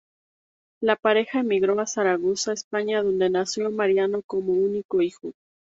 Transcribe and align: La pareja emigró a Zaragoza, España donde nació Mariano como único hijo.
La 0.81 0.95
pareja 0.95 1.41
emigró 1.41 1.79
a 1.79 1.85
Zaragoza, 1.85 2.53
España 2.53 3.03
donde 3.03 3.29
nació 3.29 3.69
Mariano 3.69 4.23
como 4.23 4.53
único 4.53 5.03
hijo. 5.03 5.33